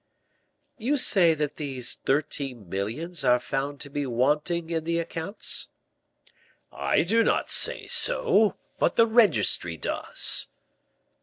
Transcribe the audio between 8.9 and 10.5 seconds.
the registry does."